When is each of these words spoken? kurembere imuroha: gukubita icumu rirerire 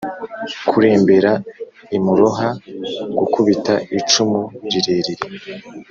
kurembere 0.67 1.31
imuroha: 1.97 2.47
gukubita 3.17 3.73
icumu 3.99 4.41
rirerire 4.71 5.25